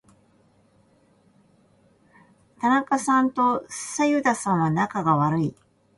[2.59, 5.55] 田中さんと左右田さんは仲が悪い。